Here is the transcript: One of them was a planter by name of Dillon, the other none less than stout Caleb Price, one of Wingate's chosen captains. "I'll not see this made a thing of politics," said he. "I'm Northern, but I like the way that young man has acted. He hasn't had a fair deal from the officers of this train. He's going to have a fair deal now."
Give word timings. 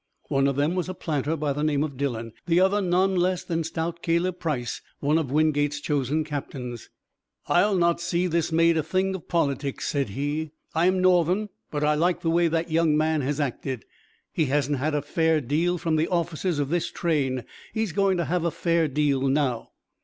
One 0.29 0.47
of 0.47 0.55
them 0.55 0.73
was 0.73 0.89
a 0.89 0.95
planter 0.95 1.37
by 1.37 1.53
name 1.61 1.83
of 1.83 1.95
Dillon, 1.95 2.33
the 2.47 2.59
other 2.59 2.81
none 2.81 3.15
less 3.15 3.43
than 3.43 3.63
stout 3.63 4.01
Caleb 4.01 4.39
Price, 4.39 4.81
one 4.99 5.19
of 5.19 5.29
Wingate's 5.29 5.79
chosen 5.79 6.23
captains. 6.23 6.89
"I'll 7.45 7.77
not 7.77 8.01
see 8.01 8.25
this 8.25 8.51
made 8.51 8.77
a 8.77 8.81
thing 8.81 9.13
of 9.13 9.27
politics," 9.27 9.87
said 9.87 10.09
he. 10.09 10.49
"I'm 10.73 11.01
Northern, 11.03 11.49
but 11.69 11.83
I 11.83 11.93
like 11.93 12.21
the 12.21 12.31
way 12.31 12.47
that 12.47 12.71
young 12.71 12.97
man 12.97 13.21
has 13.21 13.39
acted. 13.39 13.85
He 14.33 14.45
hasn't 14.45 14.79
had 14.79 14.95
a 14.95 15.03
fair 15.03 15.39
deal 15.39 15.77
from 15.77 15.97
the 15.97 16.07
officers 16.07 16.57
of 16.57 16.69
this 16.69 16.89
train. 16.89 17.43
He's 17.71 17.91
going 17.91 18.17
to 18.17 18.25
have 18.25 18.43
a 18.43 18.49
fair 18.49 18.87
deal 18.87 19.27
now." 19.27 19.69